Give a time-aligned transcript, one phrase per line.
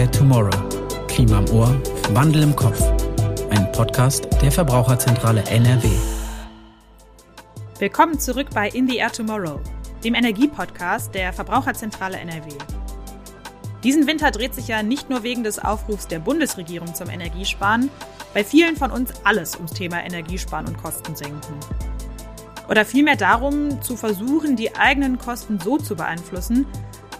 [0.00, 1.06] Air Tomorrow.
[1.08, 1.78] Klima im Ohr,
[2.14, 2.80] Wandel im Kopf.
[3.50, 5.90] Ein Podcast der Verbraucherzentrale NRW.
[7.78, 9.60] Willkommen zurück bei In the Air Tomorrow,
[10.02, 12.48] dem Energiepodcast der Verbraucherzentrale NRW.
[13.84, 17.90] Diesen Winter dreht sich ja nicht nur wegen des Aufrufs der Bundesregierung zum Energiesparen
[18.32, 21.60] bei vielen von uns alles ums Thema Energiesparen und Kosten senken.
[22.70, 26.64] Oder vielmehr darum, zu versuchen, die eigenen Kosten so zu beeinflussen,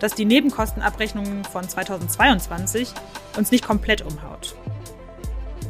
[0.00, 2.88] dass die Nebenkostenabrechnung von 2022
[3.36, 4.56] uns nicht komplett umhaut.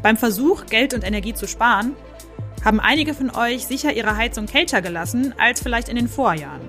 [0.02, 1.94] Beim Versuch, Geld und Energie zu sparen,
[2.64, 6.68] haben einige von euch sicher ihre Heizung kälter gelassen als vielleicht in den Vorjahren.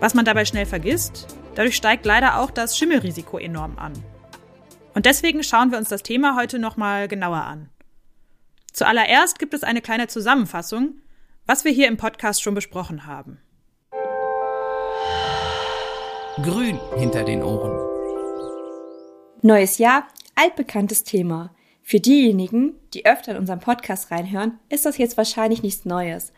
[0.00, 3.92] Was man dabei schnell vergisst, dadurch steigt leider auch das Schimmelrisiko enorm an.
[4.94, 7.68] Und deswegen schauen wir uns das Thema heute nochmal genauer an.
[8.72, 11.00] Zuallererst gibt es eine kleine Zusammenfassung,
[11.46, 13.38] was wir hier im Podcast schon besprochen haben.
[16.42, 17.76] Grün hinter den Ohren.
[19.42, 21.52] Neues Jahr, altbekanntes Thema.
[21.82, 26.32] Für diejenigen, die öfter in unseren Podcast reinhören, ist das jetzt wahrscheinlich nichts Neues.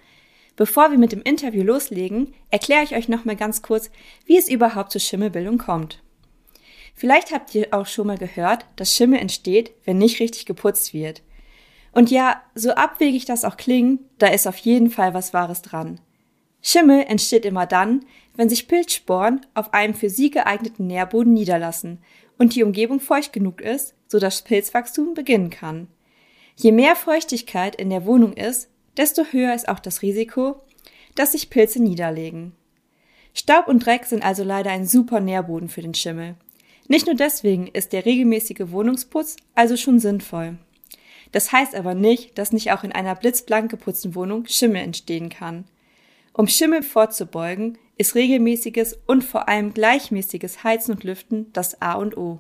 [0.57, 3.91] Bevor wir mit dem Interview loslegen, erkläre ich euch nochmal ganz kurz,
[4.25, 6.03] wie es überhaupt zur Schimmelbildung kommt.
[6.95, 11.23] Vielleicht habt ihr auch schon mal gehört, dass Schimmel entsteht, wenn nicht richtig geputzt wird.
[11.93, 16.01] Und ja, so abwegig das auch klingt, da ist auf jeden Fall was Wahres dran.
[16.63, 18.05] Schimmel entsteht immer dann,
[18.37, 21.99] wenn sich Pilzsporen auf einem für sie geeigneten Nährboden niederlassen
[22.39, 25.89] und die Umgebung feucht genug ist, so dass Pilzwachstum beginnen kann.
[26.57, 30.61] Je mehr Feuchtigkeit in der Wohnung ist, desto höher ist auch das Risiko,
[31.15, 32.53] dass sich Pilze niederlegen.
[33.35, 36.35] Staub und Dreck sind also leider ein super Nährboden für den Schimmel.
[36.89, 40.59] Nicht nur deswegen ist der regelmäßige Wohnungsputz also schon sinnvoll.
[41.33, 45.65] Das heißt aber nicht, dass nicht auch in einer blitzblank geputzten Wohnung Schimmel entstehen kann.
[46.33, 52.17] Um Schimmel vorzubeugen, ist regelmäßiges und vor allem gleichmäßiges Heizen und Lüften das A und
[52.17, 52.39] O.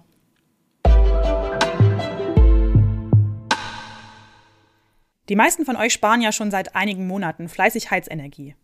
[5.28, 8.55] Die meisten von euch sparen ja schon seit einigen Monaten fleißig Heizenergie.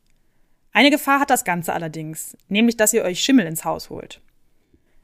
[0.73, 4.21] Eine Gefahr hat das Ganze allerdings, nämlich dass ihr euch Schimmel ins Haus holt.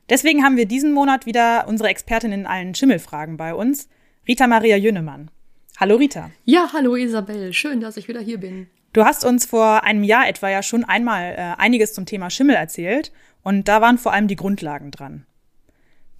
[0.08, 3.88] Deswegen haben wir diesen Monat wieder unsere Expertin in allen Schimmelfragen bei uns,
[4.28, 5.32] Rita Maria Jünnemann.
[5.78, 6.30] Hallo Rita.
[6.44, 7.52] Ja, hallo Isabel.
[7.52, 8.68] Schön, dass ich wieder hier bin.
[8.92, 12.56] Du hast uns vor einem Jahr etwa ja schon einmal äh, einiges zum Thema Schimmel
[12.56, 13.10] erzählt
[13.42, 15.26] und da waren vor allem die Grundlagen dran.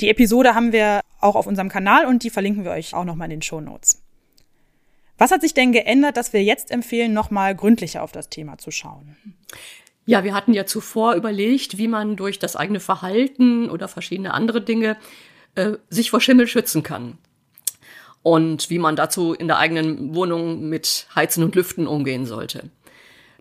[0.01, 3.27] Die Episode haben wir auch auf unserem Kanal und die verlinken wir euch auch nochmal
[3.27, 4.03] in den Show Notes.
[5.19, 8.71] Was hat sich denn geändert, dass wir jetzt empfehlen, nochmal gründlicher auf das Thema zu
[8.71, 9.17] schauen?
[10.07, 14.63] Ja, wir hatten ja zuvor überlegt, wie man durch das eigene Verhalten oder verschiedene andere
[14.63, 14.97] Dinge
[15.55, 17.19] äh, sich vor Schimmel schützen kann
[18.23, 22.71] und wie man dazu in der eigenen Wohnung mit Heizen und Lüften umgehen sollte.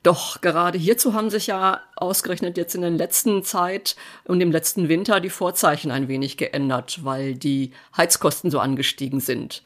[0.04, 4.90] Doch gerade hierzu haben sich ja ausgerechnet jetzt in der letzten Zeit und im letzten
[4.90, 9.62] Winter die Vorzeichen ein wenig geändert, weil die Heizkosten so angestiegen sind.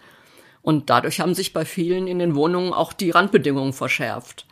[0.61, 4.45] Und dadurch haben sich bei vielen in den Wohnungen auch die Randbedingungen verschärft.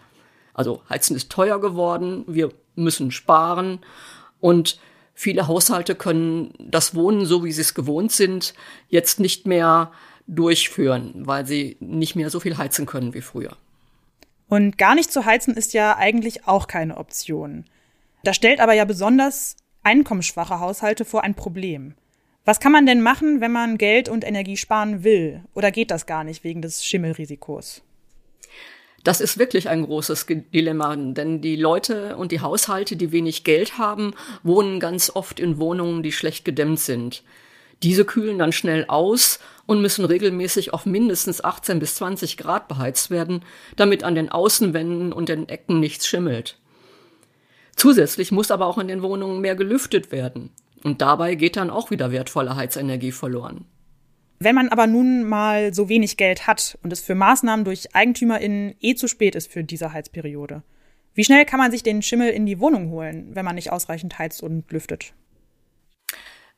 [0.54, 3.80] Also Heizen ist teuer geworden, wir müssen sparen
[4.40, 4.80] und
[5.14, 8.54] viele Haushalte können das Wohnen, so wie sie es gewohnt sind,
[8.88, 9.92] jetzt nicht mehr
[10.28, 13.58] durchführen, weil sie nicht mehr so viel heizen können wie früher.
[14.48, 17.66] Und gar nicht zu heizen ist ja eigentlich auch keine Option.
[18.24, 21.96] Das stellt aber ja besonders einkommensschwache Haushalte vor ein Problem.
[22.46, 25.42] Was kann man denn machen, wenn man Geld und Energie sparen will?
[25.54, 27.82] Oder geht das gar nicht wegen des Schimmelrisikos?
[29.04, 33.78] Das ist wirklich ein großes Dilemma, denn die Leute und die Haushalte, die wenig Geld
[33.78, 34.14] haben,
[34.44, 37.24] wohnen ganz oft in Wohnungen, die schlecht gedämmt sind.
[37.82, 43.10] Diese kühlen dann schnell aus und müssen regelmäßig auf mindestens 18 bis 20 Grad beheizt
[43.10, 43.44] werden,
[43.76, 46.60] damit an den Außenwänden und den Ecken nichts schimmelt.
[47.76, 50.52] Zusätzlich muss aber auch in den Wohnungen mehr gelüftet werden.
[50.84, 53.66] Und dabei geht dann auch wieder wertvolle Heizenergie verloren.
[54.40, 58.76] Wenn man aber nun mal so wenig Geld hat und es für Maßnahmen durch EigentümerInnen
[58.82, 60.64] eh zu spät ist für diese Heizperiode,
[61.14, 64.20] wie schnell kann man sich den Schimmel in die Wohnung holen, wenn man nicht ausreichend
[64.20, 65.14] heizt und lüftet?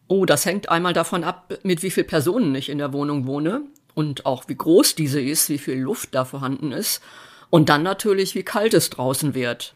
[0.08, 3.62] Oh, das hängt einmal davon ab, mit wie vielen Personen ich in der Wohnung wohne
[3.96, 7.02] und auch wie groß diese ist, wie viel Luft da vorhanden ist
[7.50, 9.74] und dann natürlich, wie kalt es draußen wird.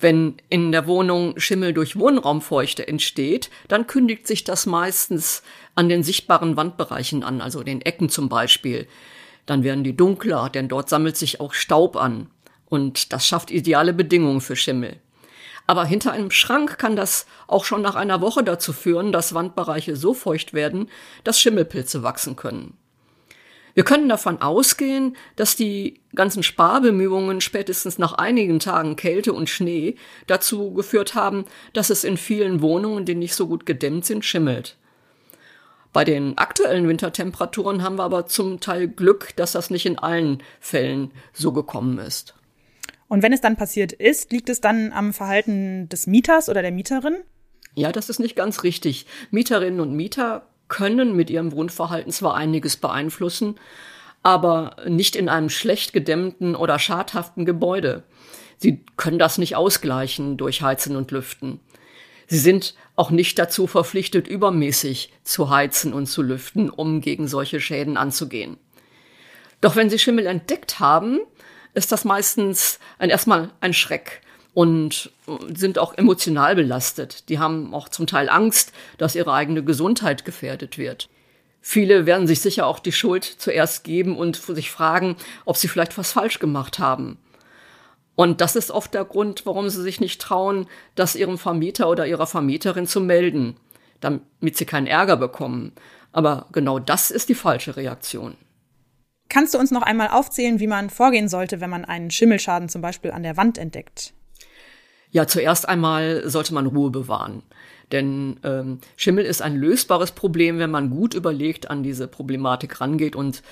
[0.00, 5.44] Wenn in der Wohnung Schimmel durch Wohnraumfeuchte entsteht, dann kündigt sich das meistens
[5.76, 8.88] an den sichtbaren Wandbereichen an, also den Ecken zum Beispiel.
[9.46, 12.28] Dann werden die dunkler, denn dort sammelt sich auch Staub an.
[12.68, 14.96] Und das schafft ideale Bedingungen für Schimmel.
[15.66, 19.96] Aber hinter einem Schrank kann das auch schon nach einer Woche dazu führen, dass Wandbereiche
[19.96, 20.88] so feucht werden,
[21.24, 22.76] dass Schimmelpilze wachsen können.
[23.74, 29.96] Wir können davon ausgehen, dass die ganzen Sparbemühungen spätestens nach einigen Tagen Kälte und Schnee
[30.26, 34.76] dazu geführt haben, dass es in vielen Wohnungen, die nicht so gut gedämmt sind, schimmelt.
[35.92, 40.42] Bei den aktuellen Wintertemperaturen haben wir aber zum Teil Glück, dass das nicht in allen
[40.60, 42.34] Fällen so gekommen ist.
[43.12, 46.72] Und wenn es dann passiert ist, liegt es dann am Verhalten des Mieters oder der
[46.72, 47.18] Mieterin?
[47.74, 49.04] Ja, das ist nicht ganz richtig.
[49.30, 53.56] Mieterinnen und Mieter können mit ihrem Wohnverhalten zwar einiges beeinflussen,
[54.22, 58.04] aber nicht in einem schlecht gedämmten oder schadhaften Gebäude.
[58.56, 61.60] Sie können das nicht ausgleichen durch Heizen und Lüften.
[62.28, 67.60] Sie sind auch nicht dazu verpflichtet, übermäßig zu heizen und zu lüften, um gegen solche
[67.60, 68.56] Schäden anzugehen.
[69.60, 71.20] Doch wenn Sie Schimmel entdeckt haben,
[71.74, 74.20] ist das meistens ein, erstmal ein Schreck
[74.54, 75.10] und
[75.54, 77.28] sind auch emotional belastet.
[77.28, 81.08] Die haben auch zum Teil Angst, dass ihre eigene Gesundheit gefährdet wird.
[81.60, 85.96] Viele werden sich sicher auch die Schuld zuerst geben und sich fragen, ob sie vielleicht
[85.96, 87.18] was falsch gemacht haben.
[88.14, 90.66] Und das ist oft der Grund, warum sie sich nicht trauen,
[90.96, 93.56] das ihrem Vermieter oder ihrer Vermieterin zu melden,
[94.00, 95.72] damit sie keinen Ärger bekommen.
[96.10, 98.36] Aber genau das ist die falsche Reaktion.
[99.32, 102.82] Kannst du uns noch einmal aufzählen, wie man vorgehen sollte, wenn man einen Schimmelschaden zum
[102.82, 104.12] Beispiel an der Wand entdeckt?
[105.10, 107.42] Ja, zuerst einmal sollte man Ruhe bewahren.
[107.92, 113.16] Denn ähm, Schimmel ist ein lösbares Problem, wenn man gut überlegt an diese Problematik rangeht
[113.16, 113.42] und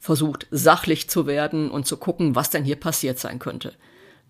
[0.00, 3.74] versucht, sachlich zu werden und zu gucken, was denn hier passiert sein könnte.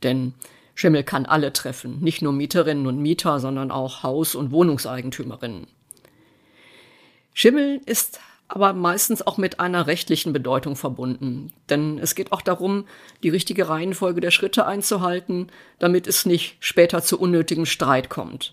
[0.03, 0.35] Denn
[0.75, 5.69] Schimmel kann alle treffen, nicht nur Mieterinnen und Mieter, sondern auch Haus- und Wohnungseigentümerinnen.
[7.33, 11.53] Schimmel ist aber meistens auch mit einer rechtlichen Bedeutung verbunden.
[11.69, 12.87] Denn es geht auch darum,
[13.23, 15.49] die richtige Reihenfolge der Schritte einzuhalten,
[15.79, 18.53] damit es nicht später zu unnötigem Streit kommt.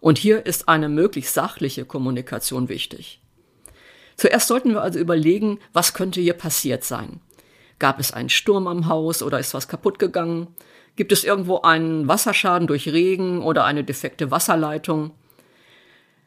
[0.00, 3.20] Und hier ist eine möglichst sachliche Kommunikation wichtig.
[4.16, 7.20] Zuerst sollten wir also überlegen, was könnte hier passiert sein.
[7.80, 10.48] Gab es einen Sturm am Haus oder ist was kaputt gegangen?
[10.94, 15.10] Gibt es irgendwo einen Wasserschaden durch Regen oder eine defekte Wasserleitung?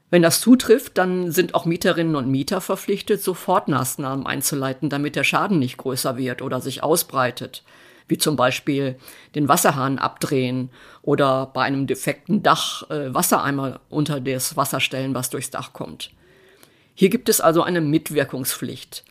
[0.10, 5.26] Wenn das zutrifft, dann sind auch Mieterinnen und Mieter verpflichtet, sofort Maßnahmen einzuleiten, damit der
[5.26, 7.64] Schaden nicht größer wird oder sich ausbreitet.
[8.08, 8.96] Wie zum Beispiel
[9.36, 10.70] den Wasserhahn abdrehen
[11.02, 16.12] oder bei einem defekten Dach äh, Wassereimer unter das Wasser stellen, was durchs Dach kommt.
[16.96, 19.04] Hier gibt es also eine Mitwirkungspflicht.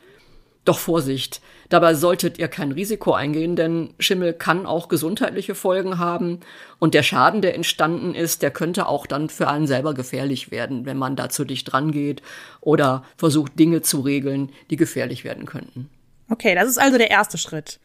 [0.65, 6.41] Doch Vorsicht, dabei solltet ihr kein Risiko eingehen, denn Schimmel kann auch gesundheitliche Folgen haben
[6.79, 10.87] und der Schaden, der entstanden ist, der könnte auch dann für einen selber gefährlich werden,
[10.87, 12.23] wenn man da zu dicht dran geht
[12.61, 15.89] oder versucht, Dinge zu regeln, die gefährlich werden könnten.
[16.29, 17.79] Okay, das ist also der erste Schritt.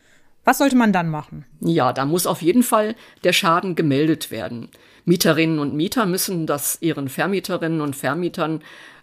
[0.43, 1.45] Was sollte man dann machen?
[1.59, 4.69] Ja, da muss auf jeden Fall der Schaden gemeldet werden.
[5.05, 8.61] Mieterinnen und Mieter müssen das ihren Vermieterinnen und Vermietern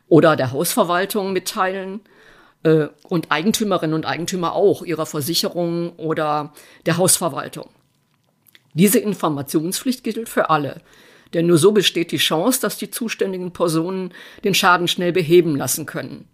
[0.08, 2.00] oder der Hausverwaltung mitteilen
[2.62, 6.52] äh, und Eigentümerinnen und Eigentümer auch ihrer Versicherung oder
[6.86, 7.70] der Hausverwaltung.
[8.74, 10.80] Diese Informationspflicht gilt für alle,
[11.34, 14.12] denn nur so besteht die Chance, dass die zuständigen Personen
[14.44, 16.28] den Schaden schnell beheben lassen können.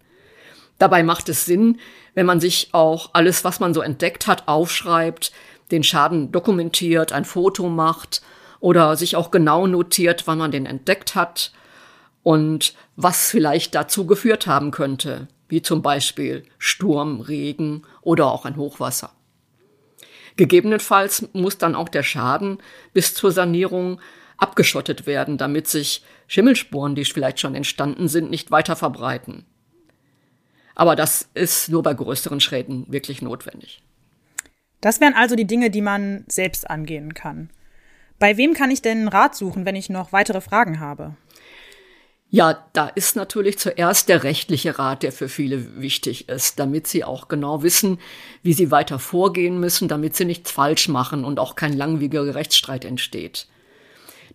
[0.77, 1.79] Dabei macht es Sinn,
[2.13, 5.31] wenn man sich auch alles, was man so entdeckt hat, aufschreibt,
[5.71, 8.21] den Schaden dokumentiert, ein Foto macht
[8.59, 11.51] oder sich auch genau notiert, wann man den entdeckt hat
[12.23, 18.55] und was vielleicht dazu geführt haben könnte wie zum Beispiel Sturm, Regen oder auch ein
[18.55, 19.11] Hochwasser.
[20.37, 22.57] Gegebenenfalls muss dann auch der Schaden
[22.93, 24.01] bis zur Sanierung
[24.37, 29.45] abgeschottet werden, damit sich Schimmelspuren, die vielleicht schon entstanden sind, nicht weiter verbreiten.
[30.75, 33.81] Aber das ist nur bei größeren Schäden wirklich notwendig.
[34.81, 37.49] Das wären also die Dinge, die man selbst angehen kann.
[38.19, 41.15] Bei wem kann ich denn Rat suchen, wenn ich noch weitere Fragen habe?
[42.35, 47.05] Ja, da ist natürlich zuerst der rechtliche Rat, der für viele wichtig ist, damit sie
[47.05, 47.97] auch genau wissen,
[48.43, 52.83] wie sie weiter vorgehen müssen, damit sie nichts falsch machen und auch kein langwieriger Rechtsstreit
[52.83, 53.47] entsteht.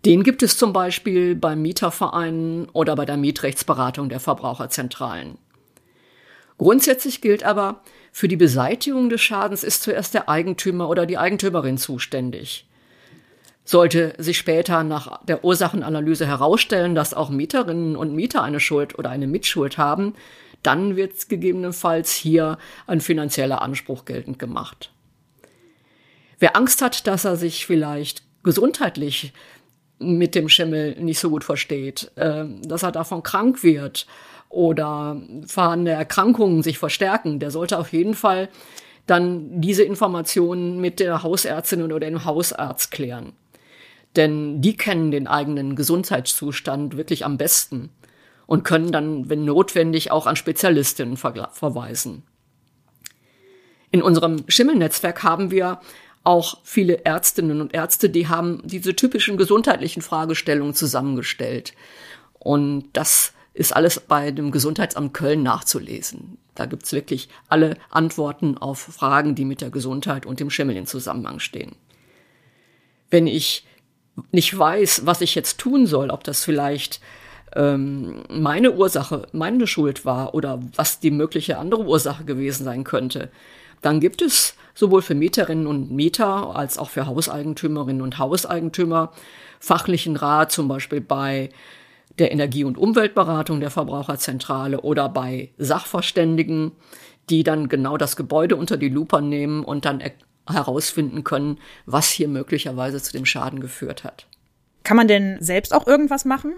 [0.07, 5.37] Den gibt es zum Beispiel beim Mieterverein oder bei der Mietrechtsberatung der Verbraucherzentralen.
[6.57, 11.77] Grundsätzlich gilt aber, für die Beseitigung des Schadens ist zuerst der Eigentümer oder die Eigentümerin
[11.77, 12.67] zuständig.
[13.71, 19.11] Sollte sich später nach der Ursachenanalyse herausstellen, dass auch Mieterinnen und Mieter eine Schuld oder
[19.11, 20.15] eine Mitschuld haben,
[20.65, 22.59] dann wird gegebenenfalls hier
[22.89, 24.91] ein finanzieller Anspruch geltend gemacht.
[26.41, 29.33] Wer Angst hat, dass er sich vielleicht gesundheitlich
[30.01, 34.09] mit dem Schimmel nicht so gut versteht, äh, dass er davon krank wird
[34.49, 38.49] oder fahrende Erkrankungen sich verstärken, der sollte auf jeden Fall
[39.07, 43.33] dann diese Informationen mit der Hausärztin oder dem Hausarzt klären.
[44.17, 47.91] Denn die kennen den eigenen Gesundheitszustand wirklich am besten
[48.47, 52.25] und können dann, wenn notwendig, auch an Spezialistinnen ver verweisen.
[53.93, 55.81] In unserem Schimmelnetzwerk haben wir
[56.23, 61.73] auch viele Ärztinnen und Ärzte, die haben diese typischen gesundheitlichen Fragestellungen zusammengestellt.
[62.39, 66.39] Und das ist alles bei dem Gesundheitsamt Köln nachzulesen.
[66.55, 70.87] Da gibt's wirklich alle Antworten auf Fragen, die mit der Gesundheit und dem Schimmel in
[70.87, 71.77] Zusammenhang stehen.
[73.11, 73.67] Wenn ich
[74.33, 77.01] nicht weiß, was ich jetzt tun soll, ob das vielleicht
[77.55, 83.31] ähm, meine Ursache, meine Schuld war oder was die mögliche andere Ursache gewesen sein könnte,
[83.83, 89.13] dann gibt es sowohl für Mieterinnen und Mieter als auch für Hauseigentümerinnen und Hauseigentümer
[89.59, 91.51] fachlichen Rat, zum Beispiel bei
[92.19, 96.73] der Energie- und Umweltberatung der Verbraucherzentrale oder bei Sachverständigen,
[97.29, 100.01] die dann genau das Gebäude unter die Lupe nehmen und dann
[100.49, 104.27] herausfinden können, was hier möglicherweise zu dem Schaden geführt hat.
[104.83, 106.55] Kann man denn selbst auch irgendwas machen?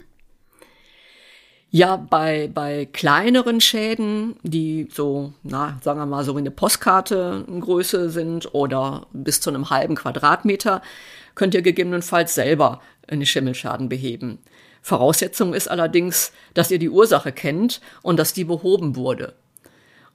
[1.74, 7.46] Ja, bei, bei kleineren Schäden, die so, na, sagen wir mal, so wie eine Postkarte
[7.48, 10.82] Größe sind oder bis zu einem halben Quadratmeter,
[11.34, 14.38] könnt ihr gegebenenfalls selber einen Schimmelschaden beheben.
[14.82, 19.34] Voraussetzung ist allerdings, dass ihr die Ursache kennt und dass die behoben wurde.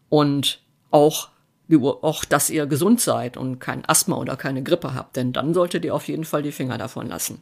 [0.10, 1.30] Und auch,
[1.72, 5.86] auch, dass ihr gesund seid und kein Asthma oder keine Grippe habt, denn dann solltet
[5.86, 7.42] ihr auf jeden Fall die Finger davon lassen.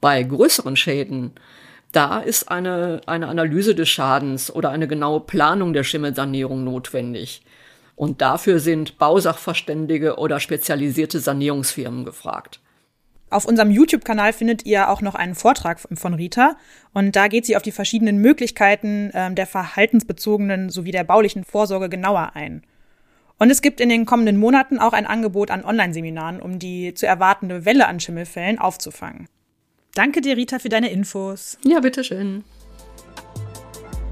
[0.00, 1.32] Bei größeren Schäden
[1.92, 7.42] da ist eine, eine Analyse des Schadens oder eine genaue Planung der Schimmelsanierung notwendig.
[7.96, 12.60] Und dafür sind Bausachverständige oder spezialisierte Sanierungsfirmen gefragt.
[13.28, 16.56] Auf unserem YouTube-Kanal findet ihr auch noch einen Vortrag von Rita
[16.92, 21.88] und da geht sie auf die verschiedenen Möglichkeiten äh, der verhaltensbezogenen sowie der baulichen Vorsorge
[21.88, 22.62] genauer ein.
[23.40, 27.06] Und es gibt in den kommenden Monaten auch ein Angebot an Online-Seminaren, um die zu
[27.06, 29.28] erwartende Welle an Schimmelfällen aufzufangen.
[29.94, 31.56] Danke dir, Rita, für deine Infos.
[31.64, 32.44] Ja, bitteschön.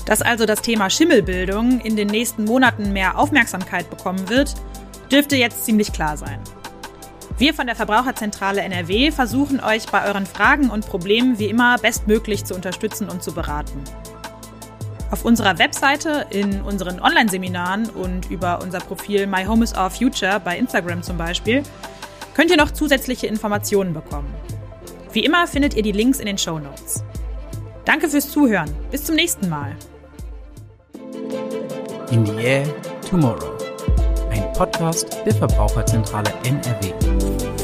[0.07, 4.55] Dass also das Thema Schimmelbildung in den nächsten Monaten mehr Aufmerksamkeit bekommen wird,
[5.13, 6.41] dürfte jetzt ziemlich klar sein.
[7.37, 12.47] Wir von der Verbraucherzentrale NRW versuchen euch bei euren Fragen und Problemen wie immer bestmöglich
[12.47, 13.85] zu unterstützen und zu beraten.
[15.11, 20.41] Auf unserer Webseite, in unseren Online-Seminaren und über unser Profil My Home is Our Future
[20.41, 21.63] bei Instagram zum Beispiel
[22.35, 24.33] könnt ihr noch zusätzliche Informationen bekommen.
[25.13, 27.03] Wie immer findet ihr die Links in den Show Notes.
[27.85, 28.71] Danke fürs Zuhören.
[28.91, 29.75] Bis zum nächsten Mal.
[32.13, 32.67] In the Air
[33.11, 33.57] Tomorrow.
[34.31, 37.58] Ein Podcast der Verbraucherzentrale NRW.